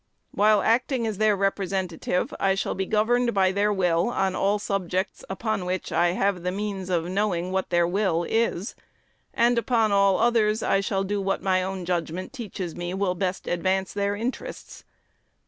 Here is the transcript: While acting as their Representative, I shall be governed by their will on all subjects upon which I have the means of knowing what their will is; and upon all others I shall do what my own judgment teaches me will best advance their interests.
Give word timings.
While 0.31 0.63
acting 0.63 1.05
as 1.05 1.19
their 1.19 1.35
Representative, 1.35 2.33
I 2.39 2.55
shall 2.55 2.73
be 2.73 2.87
governed 2.87 3.35
by 3.35 3.51
their 3.51 3.71
will 3.71 4.09
on 4.09 4.33
all 4.35 4.57
subjects 4.57 5.23
upon 5.29 5.63
which 5.63 5.91
I 5.91 6.13
have 6.13 6.41
the 6.41 6.51
means 6.51 6.89
of 6.89 7.05
knowing 7.05 7.51
what 7.51 7.69
their 7.69 7.85
will 7.87 8.23
is; 8.27 8.73
and 9.31 9.59
upon 9.59 9.91
all 9.91 10.17
others 10.17 10.63
I 10.63 10.81
shall 10.81 11.03
do 11.03 11.21
what 11.21 11.43
my 11.43 11.61
own 11.61 11.85
judgment 11.85 12.33
teaches 12.33 12.75
me 12.75 12.95
will 12.95 13.13
best 13.13 13.45
advance 13.45 13.93
their 13.93 14.15
interests. 14.15 14.85